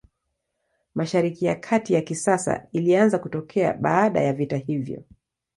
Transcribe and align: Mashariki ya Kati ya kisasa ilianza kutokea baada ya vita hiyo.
Mashariki 0.95 1.45
ya 1.45 1.55
Kati 1.55 1.93
ya 1.93 2.01
kisasa 2.01 2.67
ilianza 2.71 3.19
kutokea 3.19 3.73
baada 3.73 4.21
ya 4.21 4.33
vita 4.33 4.57
hiyo. 4.57 5.03